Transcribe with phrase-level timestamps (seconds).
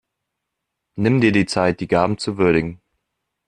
[0.95, 2.81] Nimm dir die Zeit, die Gaben zu würdigen.